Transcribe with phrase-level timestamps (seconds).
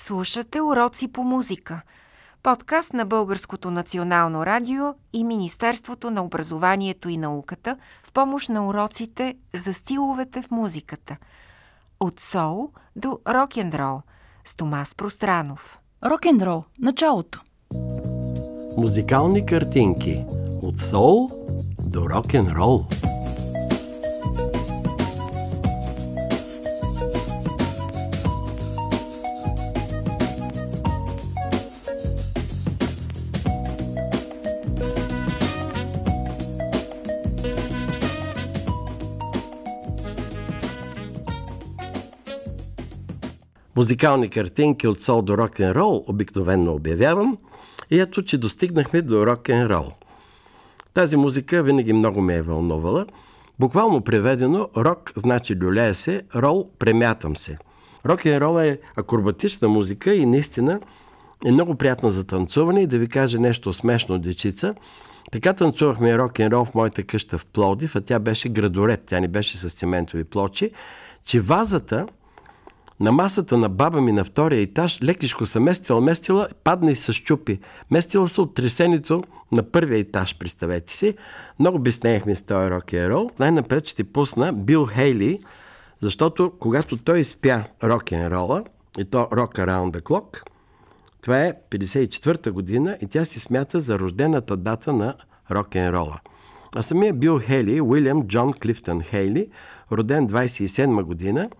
[0.00, 1.80] Слушате уроци по музика.
[2.42, 9.34] Подкаст на Българското национално радио и Министерството на образованието и науката в помощ на уроците
[9.54, 11.16] за стиловете в музиката.
[12.00, 14.00] От сол до рок-н-рол
[14.44, 15.78] с Томас Пространов.
[16.04, 16.64] Рок-н-рол.
[16.78, 17.40] Началото.
[18.76, 20.24] Музикални картинки
[20.62, 21.28] от сол
[21.86, 22.86] до рок-н-рол.
[43.78, 47.38] Музикални картинки от сол до рок-н-рол обикновенно обявявам
[47.90, 49.92] и ето, че достигнахме до рок-н-рол.
[50.94, 53.06] Тази музика винаги много ме е вълнувала.
[53.58, 57.58] Буквално преведено, рок значи люлея се, рол премятам се.
[58.06, 60.80] Рок-н-рол е акробатична музика и наистина
[61.46, 64.74] е много приятна за танцуване и да ви кажа нещо смешно, дечица.
[65.32, 69.56] Така танцувахме рок-н-рол в моята къща в Плодив, а тя беше градоред, тя не беше
[69.56, 70.70] с цементови плочи,
[71.24, 72.06] че вазата
[73.00, 77.12] на масата на баба ми на втория етаж лекичко се местила, местила, падна и се
[77.12, 77.58] щупи.
[77.90, 81.14] Местила се от тресенето на първия етаж, представете си.
[81.58, 83.30] Много биснеехме с този рок н рол.
[83.38, 85.40] Най-напред ще пусна Бил Хейли,
[86.00, 88.64] защото когато той спя рок н рола
[88.98, 90.42] и то Rock Around the Clock,
[91.22, 95.14] това е 54-та година и тя си смята за рождената дата на
[95.50, 96.20] рок н рола.
[96.74, 99.48] А самия Бил Хейли, Уилям Джон Клифтън Хейли,
[99.92, 101.50] роден 27 година–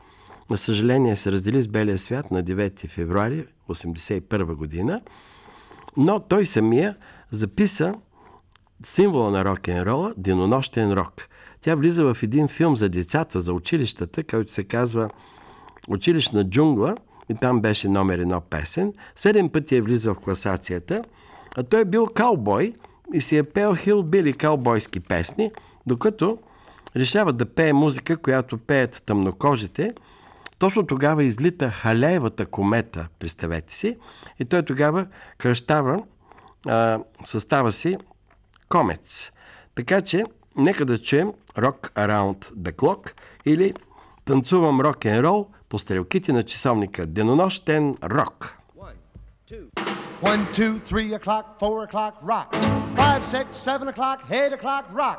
[0.51, 5.01] на съжаление се раздели с белия свят на 9 февруари 1981 година,
[5.97, 6.97] но той самия
[7.31, 7.95] записа
[8.87, 11.29] символа на рок-н-рола– денонощен рок.
[11.61, 15.11] Тя влиза в един филм за децата, за училищата, който се казва
[15.89, 16.97] Училищна джунгла
[17.29, 18.93] и там беше номер едно песен.
[19.17, 21.05] Седем пъти е влизал в класацията,
[21.57, 22.75] а той е бил каубой
[23.15, 25.51] и си е пел хил били каубойски песни,
[25.87, 26.39] докато
[26.97, 29.93] решава да пее музика, която пеят тъмнокожите–
[30.59, 33.97] точно тогава излита Халеевата комета, представете си,
[34.39, 35.07] и той тогава
[35.39, 36.03] кръщава
[36.67, 37.97] а, състава си
[38.69, 39.31] Комец.
[39.75, 40.25] Така че,
[40.57, 43.13] нека да чуем Rock Around the Clock
[43.47, 43.75] или
[44.25, 47.07] танцувам рок н рол по стрелките на часовника.
[47.07, 48.55] Денонощен рок.
[50.23, 52.49] One, two, three o'clock, four o'clock, rock.
[52.97, 55.19] Five, six, seven o'clock, eight o'clock, rock.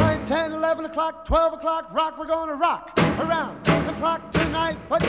[0.00, 2.12] Nine, ten, eleven o'clock, twelve o'clock, rock.
[2.18, 2.82] We're gonna rock
[3.24, 5.00] around o'clock tonight, but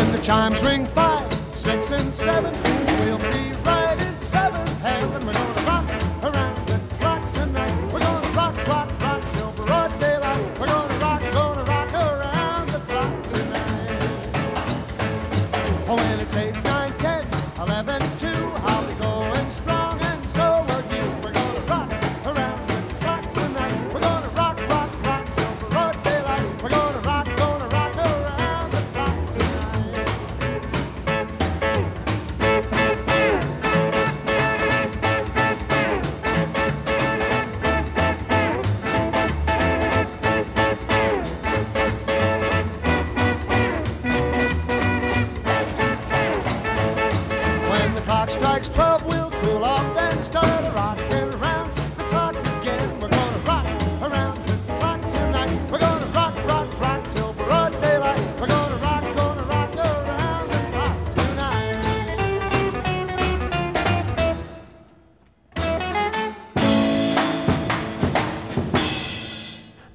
[0.00, 2.54] When the chimes ring five, six, and seven,
[3.00, 5.09] we'll be right in seventh heaven.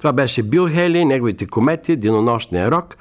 [0.06, 2.96] Това беше Бил Хейли, неговите комети, денонощния рок.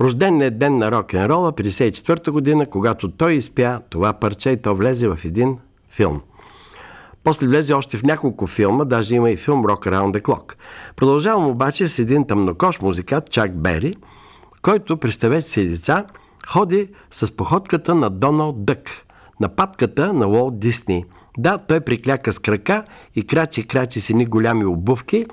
[0.00, 5.18] Рожденият ден на рок-н-рола, 54-та година, когато той изпя това парче и то влезе в
[5.24, 5.58] един
[5.90, 6.20] филм.
[7.24, 10.54] После влезе още в няколко филма, даже има и филм Rock Around the Clock.
[10.96, 13.96] Продължавам обаче с един тъмнокош музикант, Чак Бери,
[14.62, 16.06] който, представете си деца,
[16.48, 18.90] ходи с походката на Доналд Дък,
[19.40, 21.04] на патката на Уолт Дисни.
[21.38, 22.84] Да, той прикляка с крака
[23.14, 25.26] и крачи, крачи си ни голями обувки,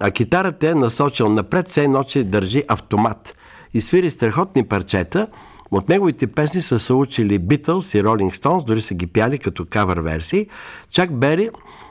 [0.00, 3.34] а китарата е насочил напред, все ночи държи автомат
[3.74, 5.26] и свири страхотни парчета.
[5.70, 9.66] От неговите песни са се учили Beatles и Rolling Stones, дори са ги пяли като
[9.70, 10.46] кавър версии.
[10.90, 11.50] Чак Бери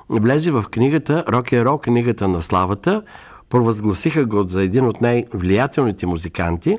[0.09, 3.03] влезе в книгата Рок н рол, книгата на славата.
[3.50, 6.77] Провъзгласиха го за един от най-влиятелните музиканти,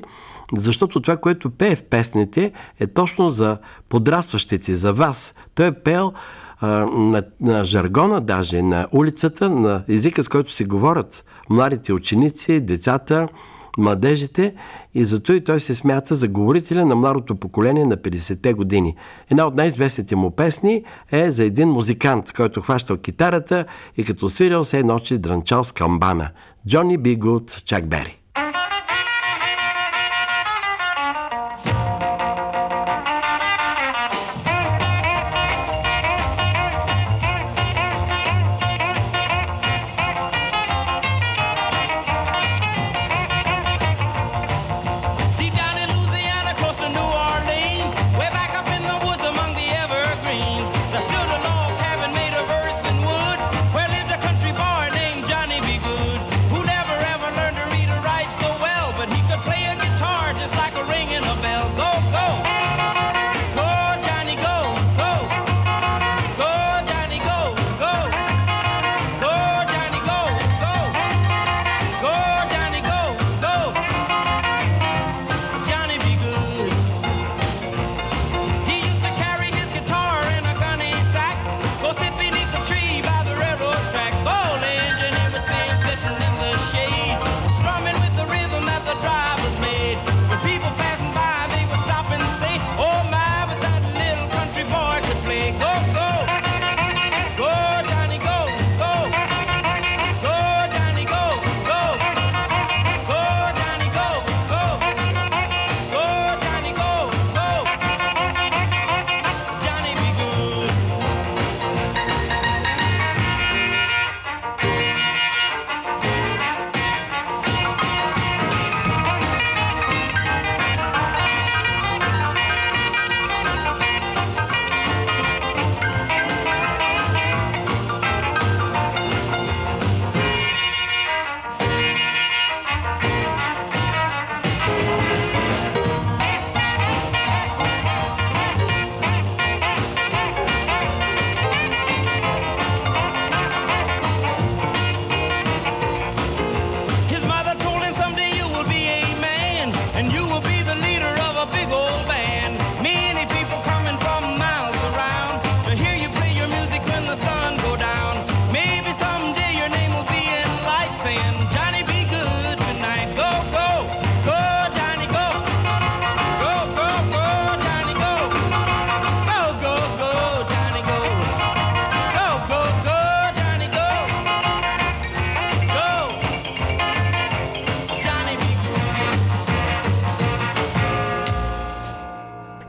[0.57, 3.57] защото това, което пее в песните, е точно за
[3.89, 5.33] подрастващите, за вас.
[5.55, 6.13] Той е пел
[6.61, 13.27] на, на жаргона даже, на улицата, на езика, с който си говорят младите ученици, децата,
[13.77, 14.53] младежите
[14.93, 18.95] и зато и той се смята за говорителя на младото поколение на 50-те години.
[19.29, 23.65] Една от най-известните му песни е за един музикант, който хващал китарата
[23.97, 26.29] и като свирил се ночи дрънчал с камбана.
[26.67, 28.20] Джони Би Гуд, Чак Бери.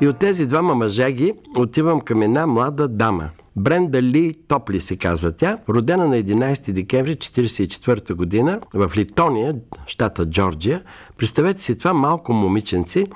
[0.02, 3.28] И от тези двама мъжеги отивам към една млада дама.
[3.56, 9.54] Бренда Ли Топли се казва тя, родена на 11 декември 1944 година в Литония,
[9.86, 10.82] щата Джорджия.
[11.18, 13.06] Представете си това малко момиченци,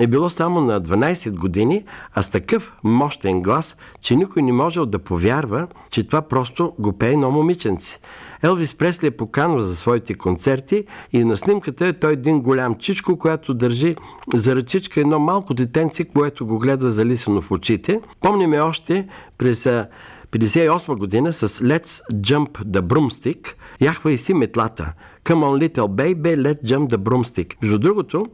[0.00, 1.84] е било само на 12 години,
[2.14, 6.92] а с такъв мощен глас, че никой не можел да повярва, че това просто го
[6.92, 7.98] пее едно момиченце.
[8.42, 13.18] Елвис Пресли е поканва за своите концерти и на снимката е той един голям чичко,
[13.18, 13.96] която държи
[14.34, 18.00] за ръчичка едно малко детенце, което го гледа залисано в очите.
[18.20, 19.08] Помниме още
[19.38, 19.88] през а,
[20.32, 24.92] 58 година с Let's Jump the Broomstick яхва и си метлата.
[25.24, 27.56] Come on little baby, let's jump the broomstick.
[27.62, 28.26] Между другото,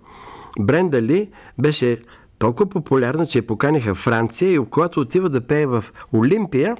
[0.58, 1.98] Бренда Ли беше
[2.38, 6.76] толкова популярна, че я поканиха в Франция и когато отива да пее в Олимпия,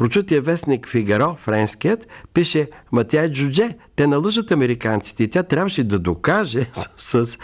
[0.00, 5.84] прочутия вестник Фигаро, френският, пише, ма тя е джудже, те налъжат американците и тя трябваше
[5.84, 6.66] да докаже
[6.96, 7.38] с, с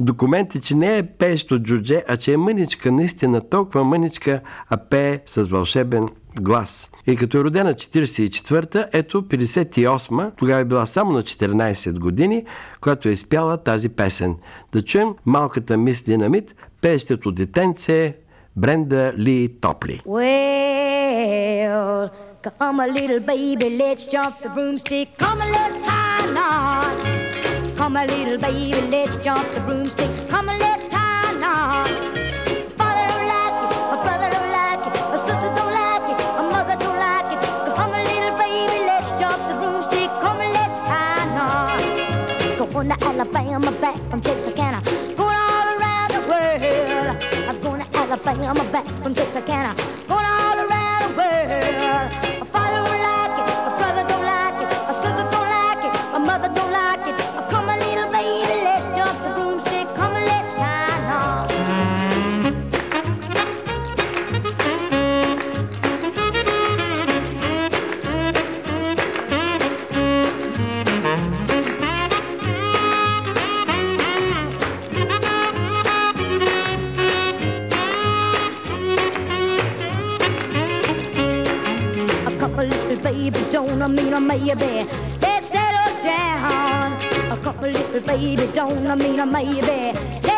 [0.00, 5.20] документи, че не е пеещо джудже, а че е мъничка, наистина толкова мъничка, а пее
[5.26, 6.08] с вълшебен
[6.40, 6.90] глас.
[7.06, 12.44] И като е родена 44-та, ето 58-ма, тогава е била само на 14 години,
[12.80, 14.36] когато е изпяла тази песен.
[14.72, 18.16] Да чуем малката мис Динамит, пеещето детенце
[18.56, 20.00] Бренда Ли Топли.
[20.06, 20.87] Well,
[22.42, 25.16] come a little baby, let's jump the broomstick.
[25.18, 27.76] Come and let's tie a knot.
[27.76, 30.10] Come a little baby, let's jump the broomstick.
[30.28, 31.88] Come and let's tie a knot.
[32.78, 36.50] Father don't like it, my brother don't like it, my sister don't like it, my
[36.52, 37.42] mother don't like it.
[37.74, 40.10] Come a little baby, let's jump the broomstick.
[40.20, 42.72] Come and let's tie a knot.
[42.72, 44.82] Going to Alabama, back from Texarkana.
[45.16, 47.48] Going all around the world.
[47.48, 49.74] I'm going to Alabama, back from Texarkana.
[82.58, 84.84] A little baby don't I mean a maybe.
[85.22, 86.92] Let's settle down.
[87.30, 89.96] A couple little baby don't I mean a maybe.
[90.24, 90.37] Let's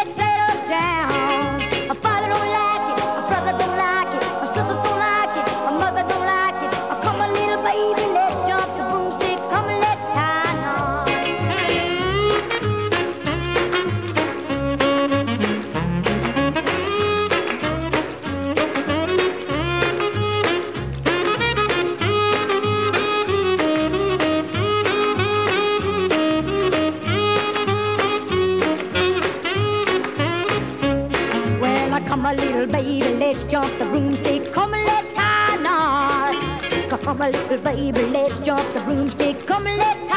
[38.60, 40.09] up the broomstick, come let